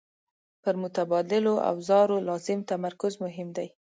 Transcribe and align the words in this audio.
پر 0.61 0.75
متبادلو 0.83 1.53
اوزارو 1.71 2.17
لازم 2.27 2.59
تمرکز 2.71 3.13
مهم 3.25 3.49
دی. 3.57 3.67